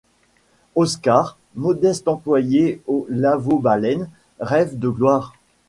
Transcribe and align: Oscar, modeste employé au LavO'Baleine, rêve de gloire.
Oscar, 0.73 1.37
modeste 1.53 2.07
employé 2.07 2.81
au 2.87 3.05
LavO'Baleine, 3.11 4.09
rêve 4.39 4.79
de 4.79 4.89
gloire. 4.89 5.35